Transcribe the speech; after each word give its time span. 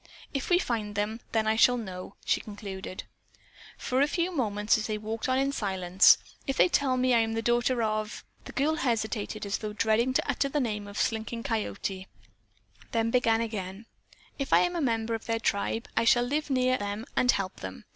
"If 0.33 0.49
we 0.49 0.57
find 0.57 0.95
them, 0.95 1.19
then 1.31 1.45
I 1.45 1.55
shall 1.55 1.77
know," 1.77 2.15
she 2.25 2.41
concluded. 2.41 3.03
For 3.77 4.01
a 4.01 4.07
few 4.07 4.31
moments 4.35 4.75
they 4.87 4.97
walked 4.97 5.29
on 5.29 5.37
in 5.37 5.51
silence. 5.51 6.17
"If 6.47 6.57
they 6.57 6.69
tell 6.69 6.97
me 6.97 7.13
I 7.13 7.19
am 7.19 7.33
the 7.33 7.43
daughter 7.43 7.83
of" 7.83 8.25
The 8.45 8.51
girl 8.53 8.77
hesitated 8.77 9.45
as 9.45 9.59
though 9.59 9.73
dreading 9.73 10.11
to 10.13 10.27
utter 10.27 10.49
the 10.49 10.59
name 10.59 10.87
of 10.87 10.97
Slinking 10.97 11.43
Coyote, 11.43 12.07
then 12.93 13.11
began 13.11 13.41
again, 13.41 13.85
"If 14.39 14.53
I 14.53 14.61
am 14.61 14.75
a 14.75 14.81
member 14.81 15.13
of 15.13 15.25
their 15.27 15.39
tribe, 15.39 15.87
I 15.95 16.03
shall 16.05 16.23
live 16.23 16.49
near 16.49 16.79
them 16.79 17.05
and 17.15 17.29
help 17.29 17.57
them. 17.57 17.85